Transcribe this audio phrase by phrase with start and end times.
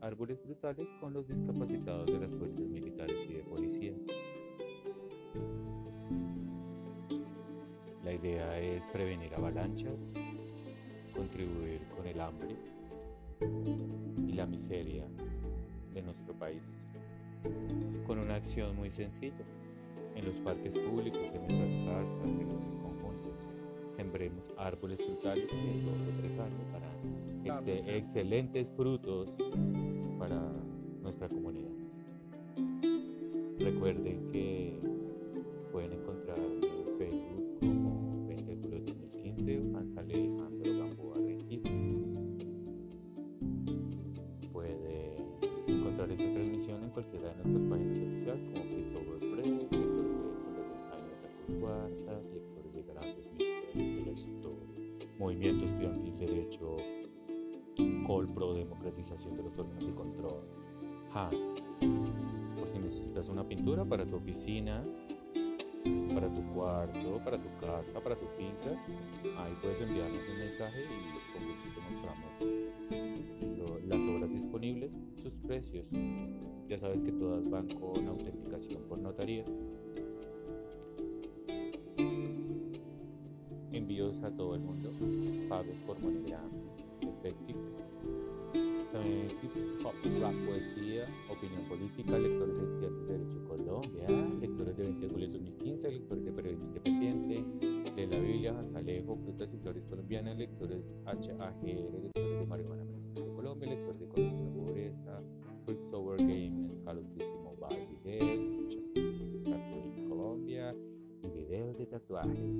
[0.00, 3.94] árboles frutales con los discapacitados de las fuerzas militares y de policía.
[8.04, 10.12] La idea es prevenir avalanchas,
[11.14, 12.56] contribuir con el hambre
[14.26, 15.06] y la miseria
[15.94, 16.62] de nuestro país.
[18.06, 19.46] Con una acción muy sencilla,
[20.14, 23.46] en los parques públicos, en nuestras casas, en nuestros conjuntos,
[23.92, 26.90] sembremos árboles frutales de dos o tres años para
[27.86, 29.30] excelentes frutos
[30.18, 30.40] para
[31.02, 31.70] nuestra comunidad.
[33.58, 34.49] Recuerden que
[63.40, 64.84] una pintura para tu oficina,
[66.12, 68.78] para tu cuarto, para tu casa, para tu finca,
[69.38, 72.30] ahí puedes enviarnos un mensaje y con gusto te mostramos
[73.88, 75.86] las obras disponibles, sus precios.
[76.68, 79.44] Ya sabes que todas van con autenticación por notaría.
[83.72, 84.92] Envíos a todo el mundo,
[85.48, 86.50] pagos por MoneyGram,
[87.00, 87.60] efectivo.
[88.92, 89.30] También
[90.46, 92.89] poesía, opinión política, lectores de
[93.34, 94.08] de Derecho Colombia,
[94.40, 97.44] lectores de 20 de julio 2015, lectores de periodismo independiente,
[97.94, 103.34] de la Biblia, Alejo, Frutas y Flores Colombianas, lectores HAG, lectores de Marihuana Medicinal de
[103.34, 105.22] Colombia, lectores de Economía de la Pobreza,
[105.64, 107.60] Fruit Sour Games, Call of Duty Mobile
[108.38, 110.74] muchas en Colombia
[111.22, 112.50] y videos de tatuajes.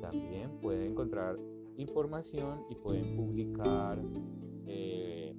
[0.00, 1.38] También pueden encontrar
[1.76, 4.00] información y pueden publicar
[4.66, 5.34] eh,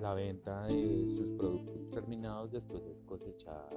[0.00, 3.68] la venta de sus productos terminados después de cosechar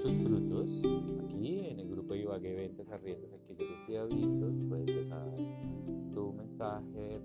[0.00, 0.82] sus frutos.
[1.24, 5.36] Aquí en el grupo Ibagué Ventas, Arriendas, Alquileres y Avisos puedes dejar
[6.12, 7.20] tu mensaje,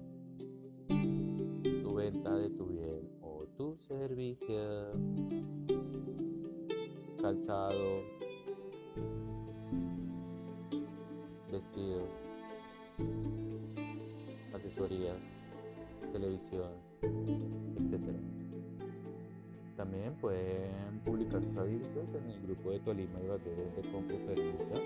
[1.84, 4.92] tu venta de tu bien o tu servicio,
[7.22, 8.02] calzado,
[11.52, 12.08] vestido,
[14.53, 15.22] asesorías,
[16.12, 18.00] televisión, etc.
[19.76, 24.80] También pueden publicar sus avisos en el grupo de Tolima y Bagué de Compra Permuta,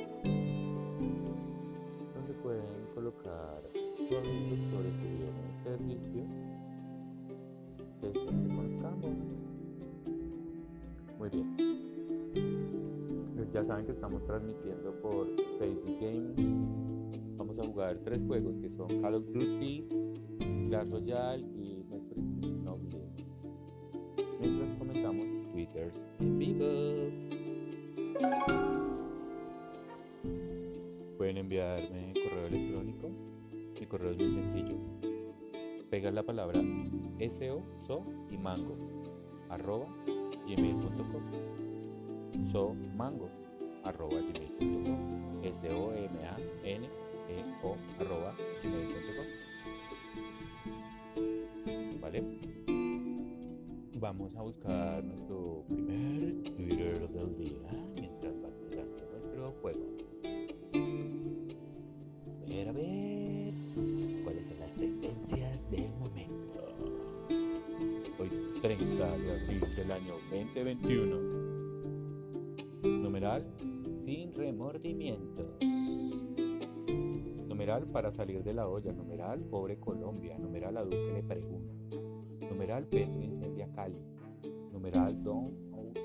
[2.13, 6.23] donde pueden colocar su aviso sobre su bien o servicio
[8.01, 9.17] que siempre conozcamos.
[11.17, 11.73] Muy bien.
[13.51, 15.27] Ya saben que estamos transmitiendo por
[15.59, 16.33] Facebook Game.
[17.37, 19.87] Vamos a jugar tres juegos que son Call of Duty,
[20.69, 21.52] Clash Royale
[26.19, 26.65] En vivo.
[31.17, 33.09] Pueden enviarme correo electrónico.
[33.79, 34.77] Mi correo es muy sencillo.
[35.89, 36.61] Pega la palabra
[37.29, 38.75] SO, SO y mango
[39.49, 39.87] arroba
[40.47, 41.23] gmail.com
[42.51, 43.29] so mango
[43.83, 46.89] arroba gmail.com s o m a n
[47.29, 49.27] e o arroba gmail.com
[52.01, 52.23] vale
[53.99, 55.32] vamos a buscar nuestro
[70.31, 71.43] 2021
[72.83, 73.45] Numeral
[73.95, 75.45] sin remordimientos.
[77.47, 78.91] Numeral para salir de la olla.
[78.91, 80.37] Numeral pobre Colombia.
[80.37, 81.73] Numeral a Duque le pregunta.
[82.49, 83.99] Numeral Petro incendia Cali.
[84.73, 85.53] Numeral don't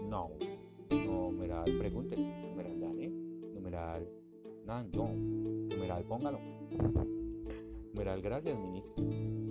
[0.09, 0.39] know.
[0.91, 2.23] Numeral pregúntele.
[2.49, 3.09] Numeral dale.
[3.55, 4.09] Numeral
[4.65, 4.91] nan.
[4.93, 6.39] Numeral póngalo.
[7.93, 9.48] Numeral gracias ministro.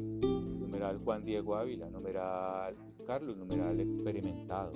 [0.78, 1.90] Numeral Juan Diego Ávila.
[1.90, 2.76] Numeral
[3.08, 3.36] Carlos.
[3.36, 4.74] Numeral experimentado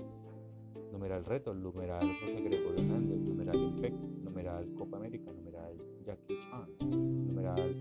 [0.91, 3.93] numeral reto, numeral José Gregorio Hernández, numeral IMPEC,
[4.23, 7.75] numeral Copa América, numeral Jackie Chan, numeral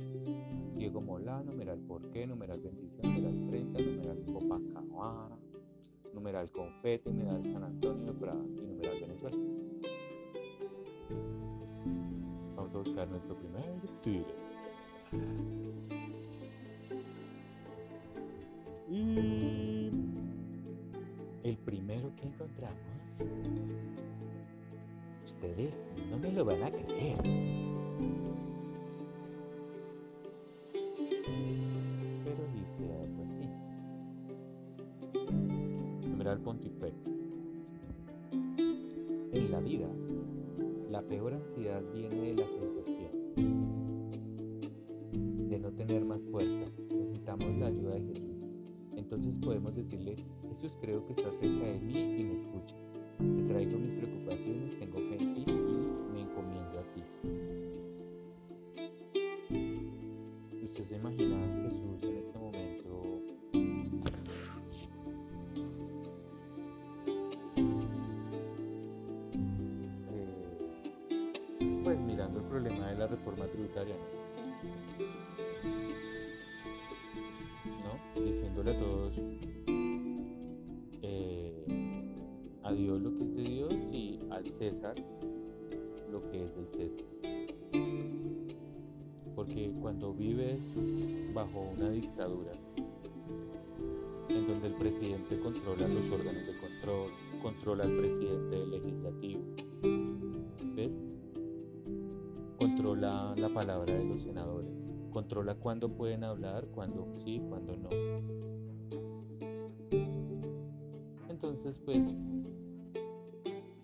[0.76, 5.38] Diego Molá, numeral por qué, numeral bendición, numeral 30, numeral Copacabana,
[6.14, 9.36] numeral Confete, numeral San Antonio y numeral Venezuela.
[12.54, 15.79] Vamos a buscar nuestro primer Twitter.
[18.90, 19.92] El
[21.64, 22.76] primero que encontramos,
[25.24, 27.22] ustedes no me lo van a creer.
[32.24, 33.48] Pero dice algo así.
[36.08, 37.08] Numeral Pontifex.
[39.32, 39.86] En la vida,
[40.90, 42.99] la peor ansiedad viene de la sensación
[49.38, 50.16] Podemos decirle,
[50.48, 52.78] Jesús creo que estás cerca de mí y me escuchas.
[91.80, 92.52] Una dictadura,
[94.28, 97.10] en donde el presidente controla los órganos de control,
[97.42, 99.40] controla al presidente del legislativo,
[100.74, 101.02] ¿ves?
[102.58, 104.70] Controla la palabra de los senadores,
[105.10, 107.88] controla cuándo pueden hablar, cuándo sí, cuándo no.
[111.30, 112.14] Entonces, pues,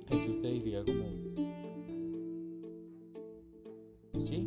[0.07, 1.07] Jesús te diría como,
[4.19, 4.47] sí,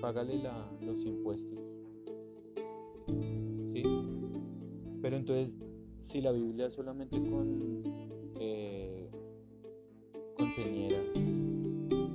[0.00, 0.40] págale
[0.80, 1.75] los impuestos.
[5.28, 5.56] Entonces,
[5.98, 7.20] si la Biblia solamente
[8.38, 9.10] eh,
[10.36, 11.02] conteniera,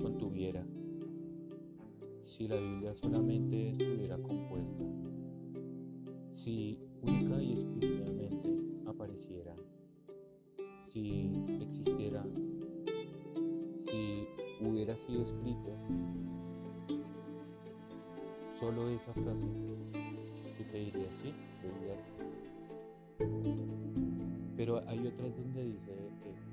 [0.02, 0.66] contuviera,
[2.24, 4.86] si la Biblia solamente estuviera compuesta,
[6.34, 8.50] si única y exclusivamente
[8.86, 9.58] apareciera,
[10.88, 12.26] si existiera,
[13.90, 14.26] si
[14.66, 15.76] hubiera sido escrito,
[18.58, 19.48] solo esa frase,
[20.58, 21.34] yo te diría sí.
[24.80, 25.92] Hay otras donde dice
[26.24, 26.51] que,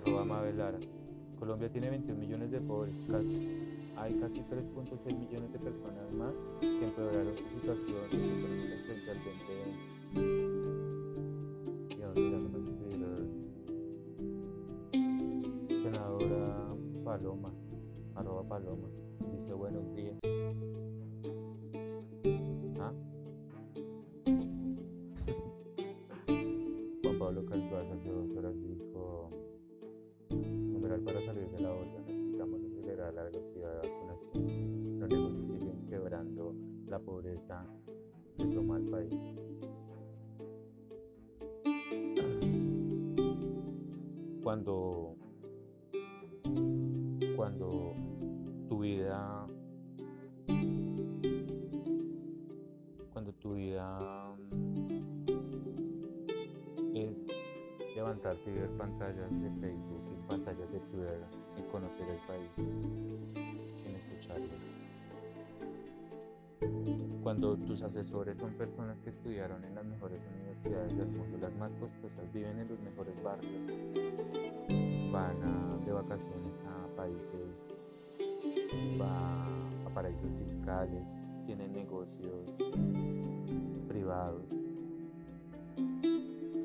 [0.00, 0.78] Arroba Mabel Lara.
[1.38, 2.94] Colombia tiene 21 millones de pobres,
[3.96, 9.18] hay casi 3.6 millones de personas más que empeoraron su situación y su frente al
[10.14, 10.49] 2020.
[67.30, 71.76] Cuando tus asesores son personas que estudiaron en las mejores universidades del mundo, las más
[71.76, 73.62] costosas, viven en los mejores barrios,
[75.12, 77.72] van de vacaciones a países,
[79.00, 79.46] va
[79.86, 81.06] a paraísos fiscales,
[81.46, 82.50] tienen negocios
[83.86, 84.48] privados,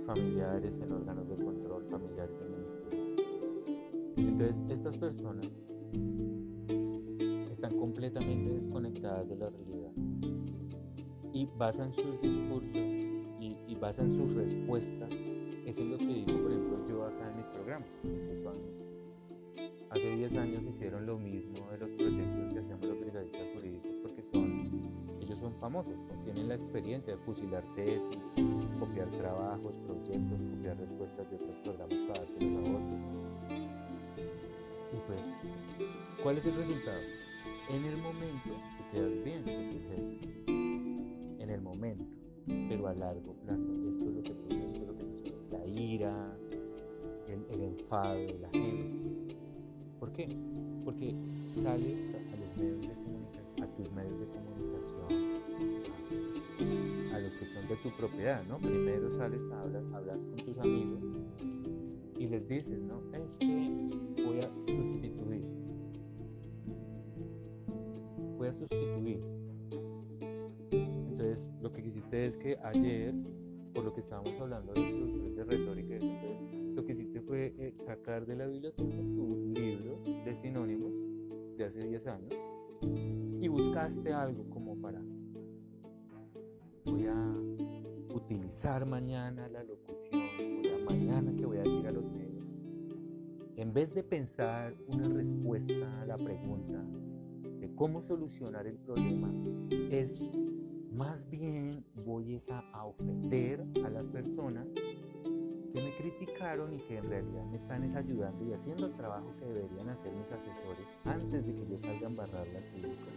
[0.08, 3.20] familiares en órganos de control, familiares en ministerios.
[4.18, 5.46] Entonces, estas personas
[7.52, 9.92] están completamente desconectadas de la realidad
[11.36, 12.78] y basan sus discursos
[13.42, 15.10] y, basan sus respuestas.
[15.66, 17.90] Eso es lo que digo, por ejemplo, yo acá en mis programas.
[19.90, 24.22] Hace 10 años hicieron lo mismo de los proyectos que hacemos los brigadistas jurídicos porque
[24.24, 24.90] son,
[25.22, 28.18] ellos son famosos, tienen la experiencia de fusilar tesis,
[28.80, 33.60] copiar trabajos, proyectos, copiar respuestas de otros programas para dárselos a otros.
[34.94, 35.34] Y pues,
[36.24, 37.02] ¿cuál es el resultado?
[37.70, 40.45] En el momento tú quedas bien en el
[41.76, 42.06] momento,
[42.46, 46.38] pero a largo plazo esto es lo que, es lo que sucede, la ira,
[47.28, 49.36] el, enfado de la gente
[50.00, 50.28] ¿Por qué?
[50.84, 51.16] Porque
[51.50, 55.08] sales a los medios de comunicación, a tus medios de comunicación,
[57.14, 58.60] a, los que son de tu propiedad, ¿no?
[58.60, 61.00] Primero sales, hablas, hablas con tus amigos
[62.20, 63.02] y les dices, ¿no?
[63.14, 63.90] Es que
[64.26, 65.46] voy a sustituir.
[68.38, 69.45] Voy a sustituir.
[71.66, 73.12] Lo que quisiste es que ayer,
[73.74, 78.24] por lo que estábamos hablando de, de retórica, entonces lo que hiciste fue eh, sacar
[78.28, 80.94] de la biblioteca tu libro de sinónimos
[81.58, 82.36] de hace 10 años
[83.42, 85.02] y buscaste algo como para
[86.86, 87.36] voy a
[88.14, 90.22] utilizar mañana la locución
[90.60, 92.46] o la mañana que voy a decir a los medios.
[93.56, 96.86] En vez de pensar una respuesta a la pregunta
[97.60, 99.34] de cómo solucionar el problema
[99.90, 100.24] es
[100.96, 107.44] más bien voy a ofender a las personas que me criticaron y que en realidad
[107.48, 111.68] me están ayudando y haciendo el trabajo que deberían hacer mis asesores antes de que
[111.68, 113.08] yo salga a embarrarla al público.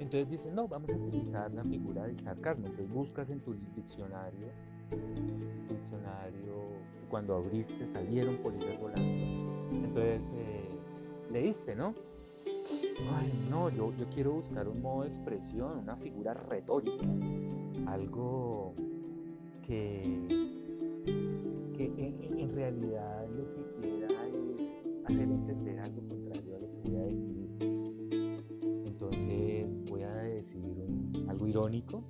[0.00, 2.66] Entonces dicen, no, vamos a utilizar la figura del sarcasmo.
[2.66, 4.48] Entonces buscas en tu diccionario,
[5.68, 6.54] diccionario
[7.08, 9.06] cuando abriste salieron policías volando.
[9.72, 10.68] Entonces eh,
[11.30, 11.94] leíste, ¿no?
[13.10, 17.06] Ay, no, yo, yo quiero buscar un modo de expresión, una figura retórica,
[17.86, 18.74] algo
[19.62, 20.04] que
[21.76, 24.08] en, realidad lo que quiera
[24.58, 27.48] es hacer entender algo contrario a lo que voy a decir.
[28.86, 30.86] Entonces voy a decir
[31.28, 32.02] algo irónico,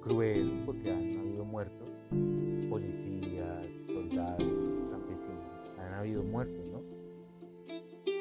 [0.00, 1.90] cruel, porque han habido muertos,
[2.70, 4.52] policías, soldados,
[4.90, 5.44] campesinos,
[5.78, 6.93] han habido muertos, ¿no?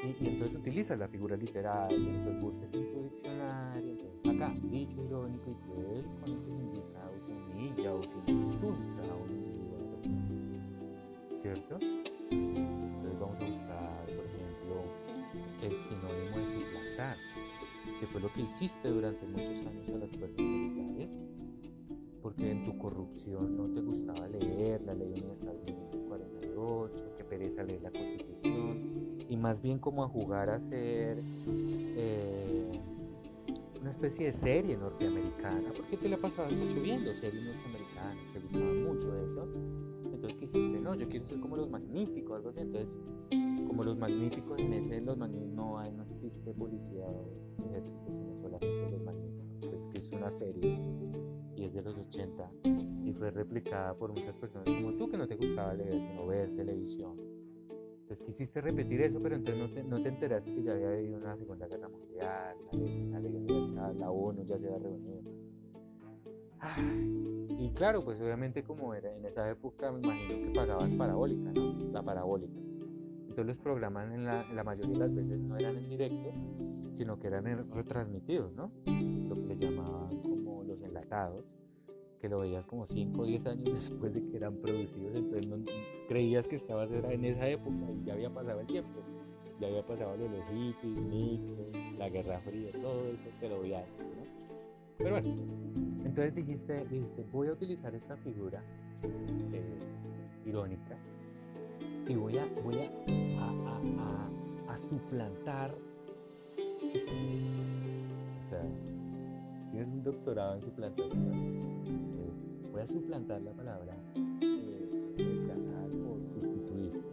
[0.04, 5.52] Y, entonces utilizas la figura literaria, entonces buscas en tu diccionario, entonces acá, dicho irónico
[5.52, 9.44] y cruel, que se indica o se humilla o se insulta a un
[11.44, 11.78] ¿cierto?
[12.32, 14.84] Entonces vamos a buscar, por ejemplo,
[15.62, 17.18] el sinónimo de suplantar,
[18.00, 21.20] que fue lo que hiciste durante muchos años a las fuerzas militares,
[22.22, 27.64] porque en tu corrupción no te gustaba leer la ley universal de 1948, que pereza
[27.64, 28.93] leer la constitución,
[29.34, 32.80] y más bien como a jugar a ser eh,
[33.82, 38.72] una especie de serie norteamericana, porque te la pasabas mucho viendo series norteamericanas, te gustaba
[38.74, 39.48] mucho eso,
[40.06, 42.60] entonces quisiste, no, yo quiero ser como los magníficos, algo así.
[42.60, 43.00] Entonces,
[43.68, 47.28] como los magníficos, en ese los magníficos no hay, no existe policía o
[47.66, 49.68] ejército, sino solamente los magníficos.
[49.68, 50.80] Pues que es una serie
[51.56, 52.52] y es de los 80
[53.04, 56.56] y fue replicada por muchas personas como tú que no te gustaba leer, sino ver
[56.56, 57.33] televisión.
[58.14, 61.18] Entonces quisiste repetir eso, pero entonces no te, no te enteraste que ya había habido
[61.18, 62.56] una Segunda Guerra Mundial,
[63.12, 65.24] la ley, universal, la ONU ya se había reunido.
[67.58, 71.74] Y claro, pues obviamente como era en esa época, me imagino que pagabas parabólica, ¿no?
[71.92, 72.54] La parabólica.
[73.22, 76.34] Entonces los programas en la, la mayoría de las veces no eran en directo,
[76.92, 78.72] sino que eran retransmitidos, ¿no?
[78.86, 81.46] Lo que le llamaban como los enlatados,
[82.24, 85.58] que lo veías como 5 o 10 años después de que eran producidos, entonces no,
[86.08, 89.02] creías que estabas en esa época y ya había pasado el tiempo.
[89.60, 93.60] Ya había pasado lo de los hippies, Nixon, la Guerra Fría, todo eso te lo
[93.60, 94.24] veías, ¿no?
[94.98, 95.36] Pero bueno,
[96.06, 98.64] entonces dijiste, dijiste voy a utilizar esta figura
[99.04, 99.80] eh,
[100.46, 100.98] irónica
[102.08, 102.90] y voy a, voy a,
[104.72, 105.76] a, suplantar.
[108.42, 108.64] O sea,
[109.72, 111.64] tienes un doctorado en suplantación.
[112.74, 113.96] Voy a suplantar la palabra
[114.42, 117.04] eh, reemplazar o sustituir.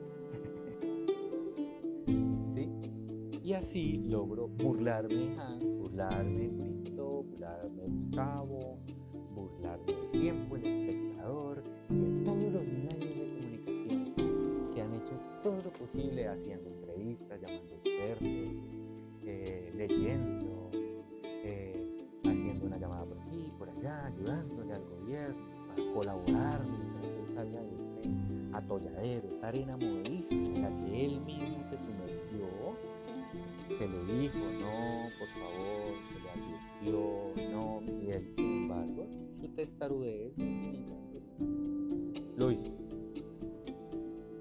[2.55, 2.71] ¿Sí?
[3.45, 8.79] Y así logro burlarme de Hans, burlarme de burlarme Gustavo,
[9.35, 15.13] burlarme de tiempo, el espectador y de todos los medios de comunicación que han hecho
[15.43, 18.55] todo lo posible haciendo entrevistas, llamando expertos,
[19.27, 20.60] eh, leyendo,
[23.77, 30.63] allá, ayudándole al gobierno para colaborar que salga de este atolladero, esta arena movediza en
[30.63, 32.31] la que él mismo se sumergió
[33.73, 35.29] se lo dijo, no, por
[36.83, 39.07] mintió, no, y él, sin embargo,
[39.41, 41.25] su testarudez pues,
[42.37, 42.73] lo hizo.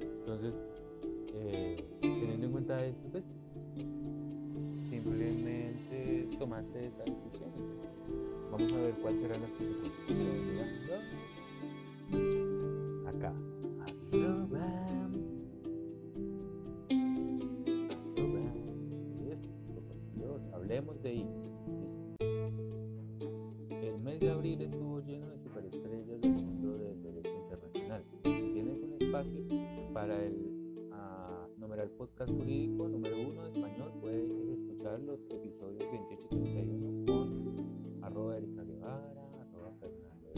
[0.01, 0.65] Entonces,
[1.33, 3.29] eh, teniendo en cuenta esto, pues
[4.89, 5.38] simplemente
[6.39, 7.51] tomaste esa decisión.
[7.51, 7.89] Pues,
[8.50, 10.69] vamos a ver cuáles serán las consecuencias.
[13.05, 13.34] Acá.
[20.53, 21.27] Hablemos de ahí.
[23.69, 28.03] El mes de abril estuvo lleno de superestrellas del mundo del derecho internacional.
[28.24, 29.41] Si tienes un espacio
[29.93, 30.36] para el
[30.91, 38.03] uh, numeral podcast jurídico número uno de español, puedes los episodios 28 y 31 con
[38.03, 40.29] arroba Erika Guevara, arroba Fernando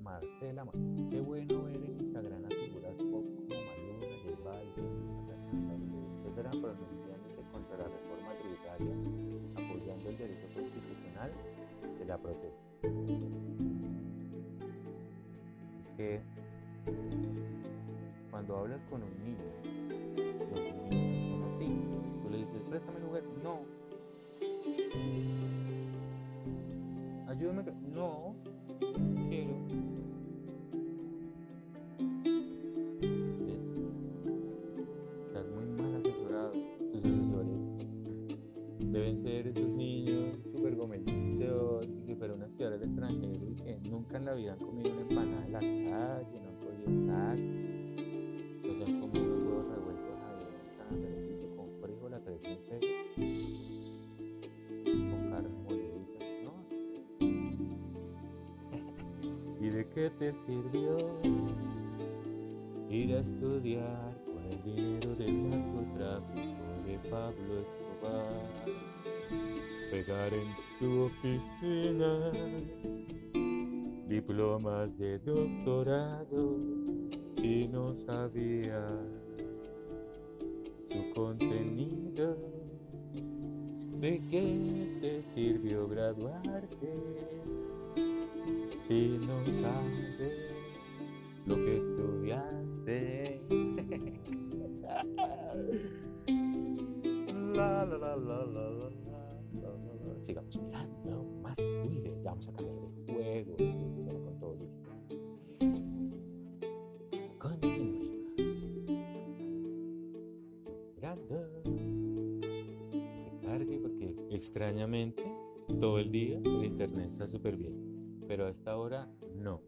[0.00, 0.66] Marcela
[1.10, 1.73] Qué bueno
[59.64, 60.98] ¿Y de qué te sirvió
[62.90, 68.74] ir a estudiar con el dinero del narcotráfico de Pablo Escobar?
[69.90, 70.48] pegar en
[70.78, 72.30] tu oficina
[74.06, 76.58] diplomas de doctorado
[77.36, 79.00] si no sabías
[80.82, 82.36] su contenido.
[83.98, 87.33] ¿De qué te sirvió graduarte
[88.86, 90.96] si no sabes
[91.46, 93.40] lo que estudiaste?
[97.54, 97.86] la
[100.18, 102.14] sigamos mirando más Twitter.
[102.22, 104.70] Ya vamos a cambiar de juegos con ustedes.
[107.38, 108.68] Continuemos.
[110.96, 111.48] Mirando.
[112.92, 115.22] Se cargue porque extrañamente
[115.80, 117.93] todo el día el internet está súper bien.
[118.34, 119.60] Pero a esta hora no.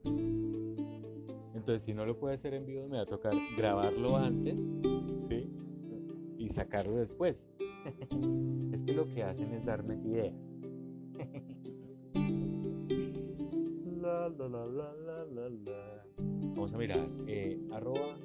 [1.54, 4.60] Entonces, si no lo puede hacer en vivo, me va a tocar grabarlo antes,
[5.28, 5.48] ¿sí?
[6.36, 7.48] Y sacarlo después.
[8.72, 10.34] es que lo que hacen es darme ideas.
[14.02, 16.04] la, la, la, la, la, la.
[16.18, 17.08] Vamos a mirar.
[17.28, 18.18] Eh, arroba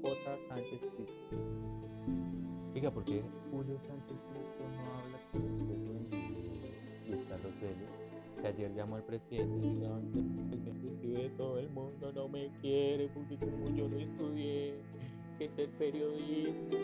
[0.00, 0.38] J.
[0.48, 1.36] Sánchez Cristo.
[2.74, 5.76] Oiga, ¿por qué Julio Sánchez Cristo no habla con usted
[7.04, 8.06] y Luis Carlos Vélez?
[8.40, 9.84] Que ayer llamó al presidente y
[10.52, 14.74] el presidente de todo el mundo no me quiere porque como yo no estudié,
[15.38, 16.76] que ser periodista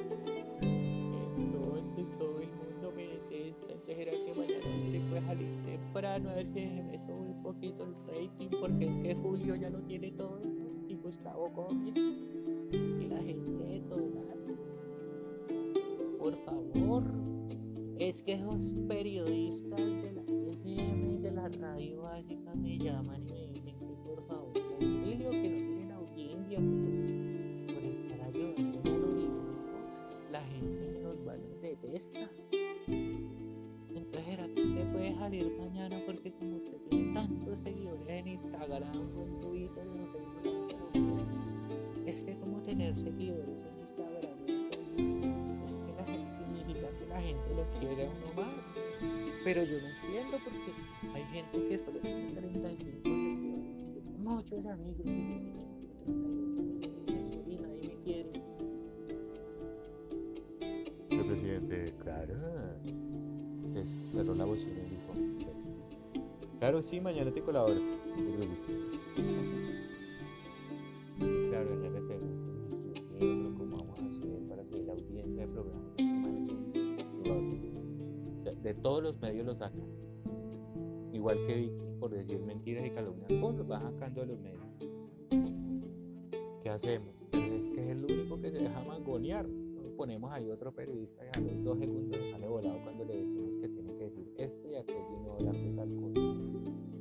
[2.19, 6.47] todo el mundo me detesta, entonces era que mañana usted puede salir temprano a ver
[6.47, 10.41] si me sube un poquito el rating, porque es que Julio ya lo tiene todo,
[10.88, 14.11] y Gustavo Gómez, y la gente de todo
[16.19, 17.03] Por favor,
[17.99, 20.21] es que esos periodistas de la
[20.64, 25.48] FM, de la radio básica, me llaman y me dicen que por favor, auxilio, que
[25.48, 26.59] no tienen audiencia
[27.66, 28.81] por, estar ayudando
[30.29, 30.72] a la gente
[31.62, 32.31] detesta.
[32.87, 38.94] Entonces era que usted puede salir mañana porque como usted tiene tantos seguidores en Instagram
[38.94, 40.18] en Twitter, no sé,
[42.07, 44.38] es que como tener seguidores en Instagram
[45.66, 48.68] es que la gente significa que la gente lo quiere a uno más.
[49.44, 50.72] Pero yo no entiendo porque
[51.14, 55.52] hay gente que solo tiene 35 seguidores, tiene muchos amigos y
[61.33, 62.35] presidente, claro.
[64.05, 65.14] Cerró la bocina y dijo,
[66.59, 67.81] claro, sí, mañana te colaboro.
[83.98, 84.26] ¡Pum!
[84.26, 84.62] los medios.
[86.62, 87.14] ¿Qué hacemos?
[87.33, 89.46] Es que es el único que se deja mangonear.
[89.96, 93.68] Ponemos ahí otro periodista y a los dos segundos sale volado cuando le decimos que
[93.68, 96.20] tiene que decir esto y aquello y no hablar de tal cosa.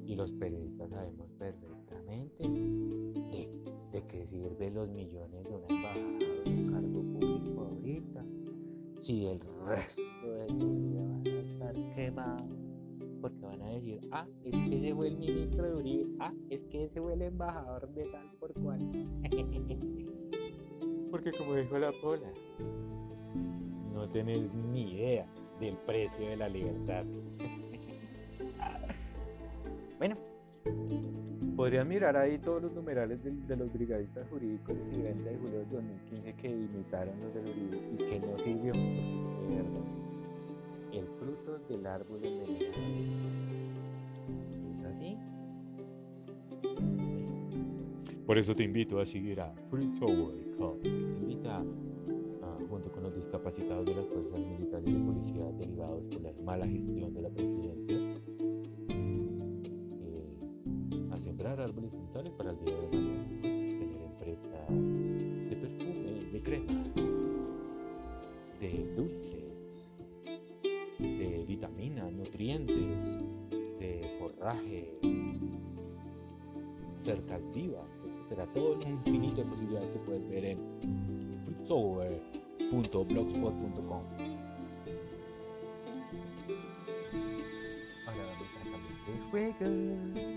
[0.06, 6.71] Y los periodistas sabemos perfectamente de, qué sirve los millones de una embajada de un
[6.71, 8.25] cargo público ahorita.
[9.01, 10.01] Si el resto
[10.34, 12.61] de tu vida van a estar quemados
[13.21, 16.63] porque van a decir, ah, es que ese fue el ministro de Uribe, ah, es
[16.63, 18.79] que ese fue el embajador de tal por cual.
[21.12, 22.31] porque como dijo la Pola,
[23.93, 25.27] no tenés ni idea
[25.60, 27.05] del precio de la libertad.
[29.99, 30.17] bueno,
[31.55, 35.65] podrían mirar ahí todos los numerales de, los brigadistas jurídicos del 30 de julio de
[35.65, 40.01] 2015 que imitaron los del Uribe y que no sirvió, porque es que verdad
[40.93, 42.82] el fruto del árbol envenenado.
[44.73, 45.17] ¿Es así?
[48.25, 51.63] Por eso te invito a seguir a Free Software Te invita
[52.69, 56.65] junto con los discapacitados de las fuerzas militares y de policía derivados por la mala
[56.65, 57.97] gestión de la presidencia,
[58.89, 60.38] eh,
[61.12, 65.13] a sembrar árboles frutales para el día de mañana, pues, tener empresas
[65.49, 65.56] de
[74.54, 75.00] de forraje,
[76.98, 78.48] cercas vivas, etcétera.
[78.54, 80.58] Todo un infinito de posibilidades que puedes ver en
[81.44, 84.04] fruitsover.blogspot.com.
[88.08, 90.31] Ahora vamos a cambiar de juego.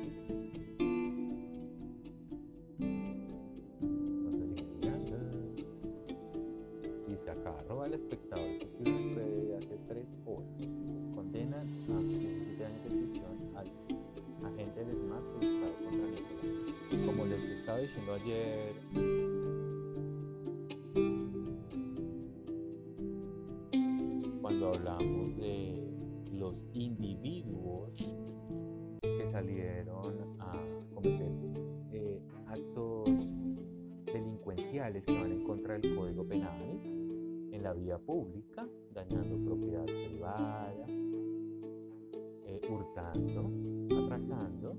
[43.91, 44.77] Atracando.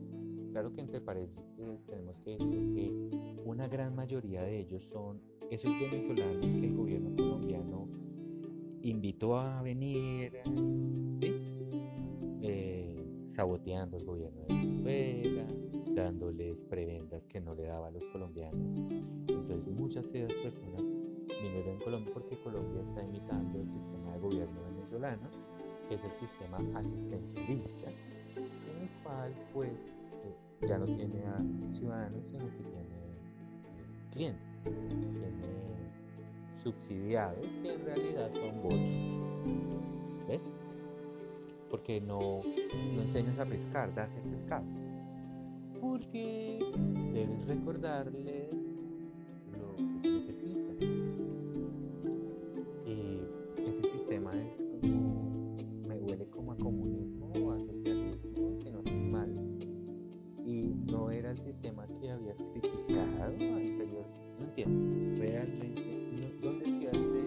[0.52, 1.50] Claro que entre paréntesis
[1.86, 7.16] tenemos que decir que una gran mayoría de ellos son esos venezolanos que el gobierno
[7.16, 7.88] colombiano
[8.82, 10.34] invitó a venir.
[12.42, 12.96] Eh,
[13.28, 15.46] saboteando el gobierno de Venezuela,
[15.94, 18.80] dándoles prebendas que no le daba a los colombianos.
[19.28, 20.82] Entonces muchas de esas personas
[21.42, 25.30] vinieron en Colombia porque Colombia está imitando el sistema de gobierno venezolano
[25.88, 27.92] que es el sistema asistencialista,
[29.54, 35.66] pues eh, ya no tiene a ciudadanos, sino que tiene eh, clientes, tiene
[36.52, 40.28] subsidiados que en realidad son votos.
[40.28, 40.52] ¿Ves?
[41.70, 42.42] Porque no,
[42.96, 44.66] no enseñas a pescar, das el pescado.
[45.82, 46.60] Porque
[47.14, 48.50] debes recordarles
[49.60, 50.78] lo que necesitan.
[52.86, 53.22] Y
[53.68, 54.66] ese sistema es
[60.86, 64.06] no era el sistema que habías criticado anterior.
[64.40, 65.22] No entiendo.
[65.22, 65.82] Realmente,
[66.42, 67.24] ¿dónde estudiaste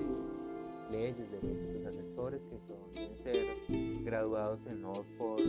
[0.90, 1.74] leyes, derechos?
[1.74, 3.56] Los asesores que son, deben ser
[4.04, 5.42] graduados en Oxford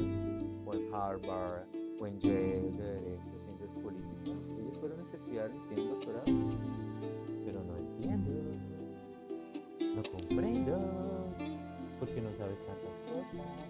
[0.65, 1.67] o en Harvard
[1.99, 4.38] o en Yale de Derecho, Ciencias Políticas.
[4.60, 6.25] Ellos fueron los que estudiaron y tienen doctorado.
[7.45, 8.32] Pero no entiendo.
[9.95, 10.80] No comprendo
[11.99, 13.69] porque no sabes tantas cosas.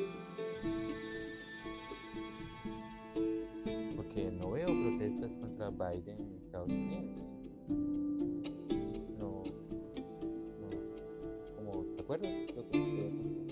[5.71, 7.05] Biden en Estados Unidos.
[9.17, 9.43] No,
[10.60, 10.69] no,
[11.55, 12.32] como, ¿te acuerdas?
[12.55, 12.77] Lo que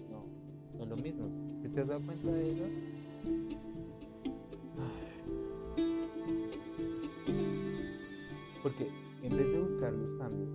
[0.09, 0.25] no,
[0.77, 1.29] no es lo mismo.
[1.61, 2.63] Si te has dado cuenta de eso,
[8.63, 8.87] porque
[9.23, 10.49] en vez de buscar los cambios,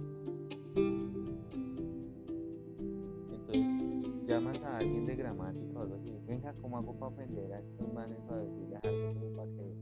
[4.26, 7.92] llamas a alguien de gramática o algo así, venga, ¿cómo hago para aprender a estos
[7.92, 9.81] manes para decirles algo como para que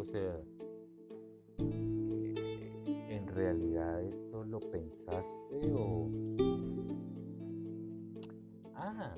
[0.00, 0.40] O sea,
[1.58, 6.08] eh, ¿en realidad esto lo pensaste o...?
[8.74, 9.14] Ah,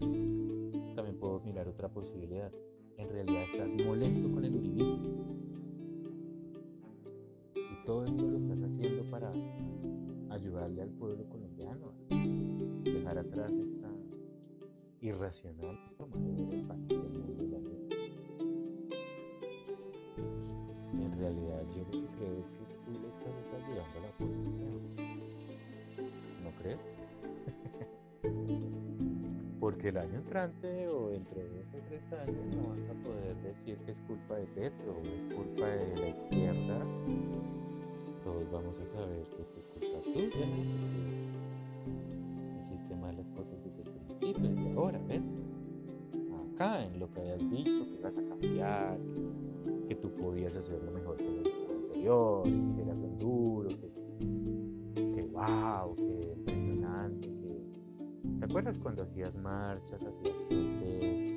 [0.00, 2.52] también puedo mirar otra posibilidad.
[2.96, 5.24] En realidad estás molesto con el uribismo
[7.84, 9.30] todo esto lo estás haciendo para
[10.30, 13.88] ayudarle al pueblo colombiano a dejar atrás esta
[15.00, 15.78] irracional
[16.36, 16.64] de ver
[29.88, 33.76] el año entrante o dentro de dos o tres años no vas a poder decir
[33.84, 36.78] que es culpa de Petro o es culpa de la izquierda.
[38.24, 40.46] Todos vamos a saber que fue culpa tuya.
[42.60, 45.36] Hiciste malas cosas desde el principio y ahora, ¿ves?
[46.54, 48.98] Acá en lo que habías dicho, que ibas a cambiar,
[49.88, 52.73] que, tú podías hacerlo mejor que los anteriores,
[58.54, 61.33] acuerdas cuando hacías marchas, hacías protestas,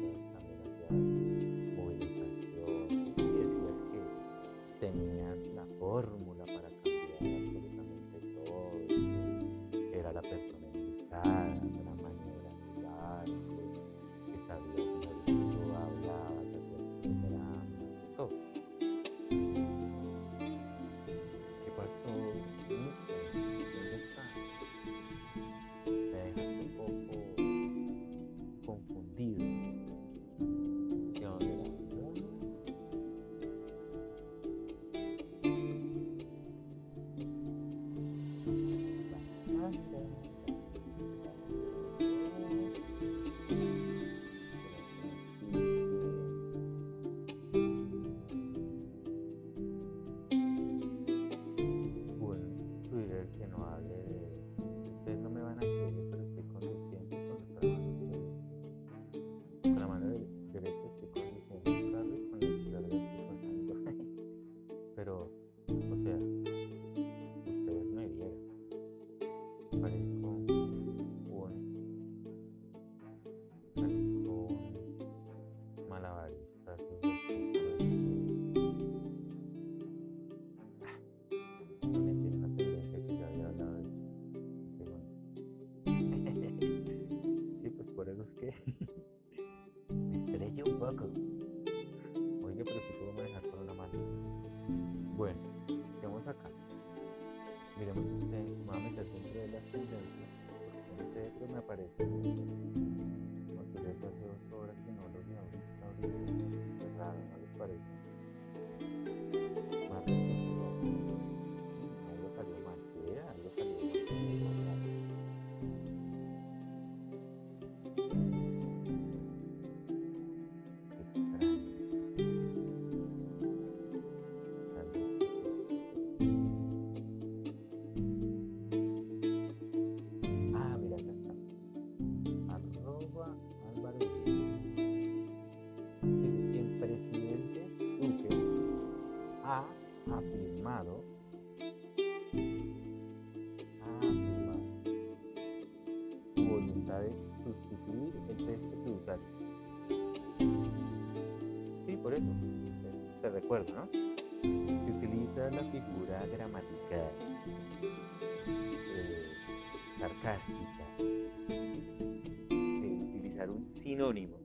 [162.50, 164.38] de utilizar un sinónimo.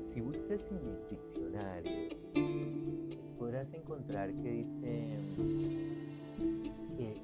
[0.00, 2.08] si buscas en el diccionario,
[3.38, 5.18] podrás encontrar que dice
[6.96, 7.20] que,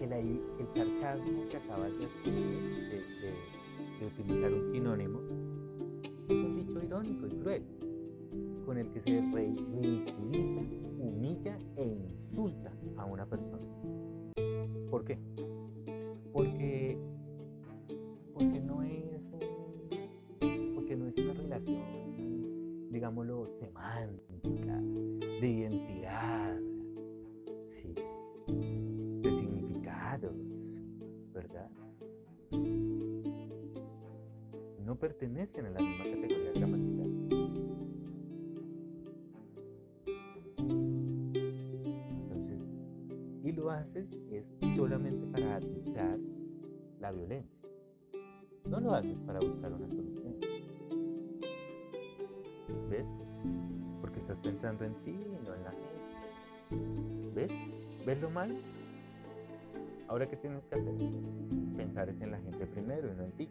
[0.00, 5.20] el sarcasmo que acabas de hacer, de, utilizar un sinónimo,
[6.30, 7.64] es un dicho irónico y cruel,
[8.70, 10.60] con el que se ridiculiza,
[10.96, 13.66] humilla e insulta a una persona.
[14.88, 15.18] ¿Por qué?
[16.32, 16.96] Porque,
[18.32, 19.34] porque no es
[20.72, 24.80] porque no es una relación, digámoslo, semántica,
[25.40, 26.56] de identidad,
[27.66, 27.92] sí,
[31.34, 31.68] ¿verdad?
[34.84, 36.79] No pertenecen a la misma categoría gramatical.
[36.79, 36.79] Entonces,
[43.60, 46.18] lo haces es solamente para atizar
[46.98, 47.68] la violencia.
[48.64, 50.34] No lo haces para buscar una solución.
[52.88, 53.06] ¿Ves?
[54.00, 57.34] Porque estás pensando en ti y no en la gente.
[57.34, 57.52] ¿Ves?
[58.06, 58.54] ¿Ves lo malo?
[60.08, 60.94] Ahora, ¿qué tienes que hacer?
[61.76, 63.48] Pensar es en la gente primero y no en ti.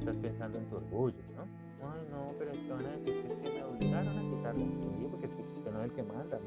[0.00, 1.42] Estás pensando en tu orgullo, ¿no?
[1.88, 4.64] Ay, no, pero es que van a decir que, me obligaron a quitarlo.
[4.64, 6.40] Sí, porque es que usted no es el que manda.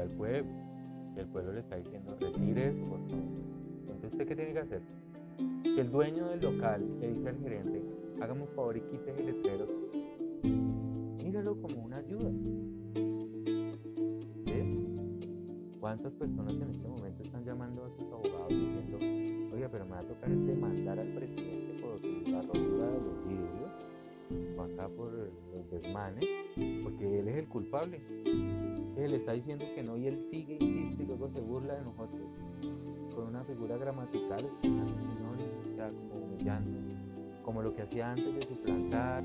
[0.00, 0.50] Al pueblo.
[1.16, 2.98] Y el pueblo le está diciendo, retire eso, por.
[3.00, 4.82] Entonces, ¿usted qué tiene que hacer?
[5.62, 7.82] Si el dueño del local le dice al gerente,
[8.20, 9.66] hágame un favor y quite el letrero,
[11.22, 12.30] míralo como una ayuda.
[14.44, 14.66] ¿Ves?
[15.80, 18.98] ¿Cuántas personas en este momento están llamando a sus abogados diciendo,
[19.54, 24.56] oiga, pero me va a tocar demandar al presidente por la rotura de los vidrios,
[24.56, 26.24] o acá por los desmanes,
[26.82, 28.00] porque él es el culpable?
[28.98, 31.84] Que él está diciendo que no y él sigue, insiste y luego se burla de
[31.84, 32.20] nosotros
[33.14, 36.80] con una figura gramatical usando sinónimos, o sea, como humillando,
[37.44, 39.22] como lo que hacía antes de suplantar.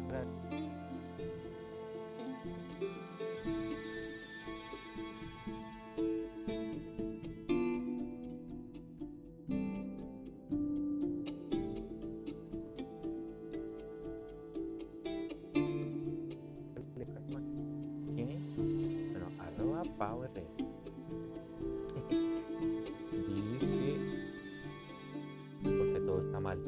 [26.43, 26.59] Mal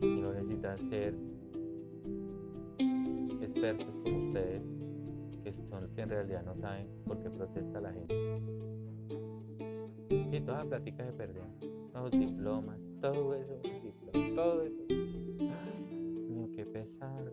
[0.00, 1.14] no necesitan ser
[3.42, 4.62] expertos como ustedes,
[5.44, 8.14] que son los que en realidad no saben por qué protesta la gente.
[10.08, 11.50] Sí, todas las pláticas se perdieron,
[11.92, 13.60] los diplomas, todo eso,
[14.34, 14.82] todo eso.
[16.56, 17.30] Qué pesar,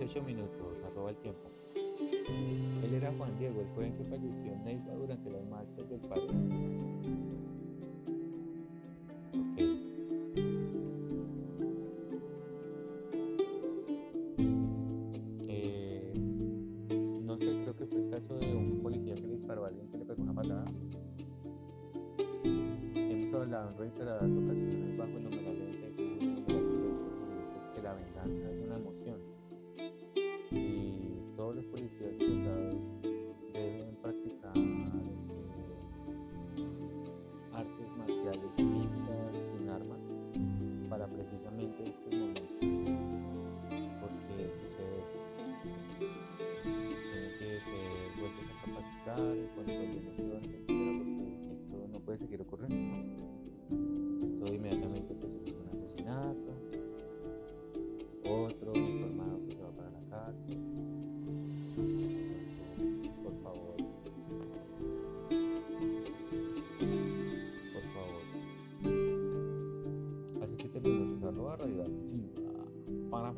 [0.00, 1.50] 18 minutos, arroba el tiempo.
[1.74, 6.22] Él era Juan Diego, el joven que falleció en Neiva durante las marchas del paro
[6.22, 7.39] nacional.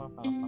[0.09, 0.42] Para,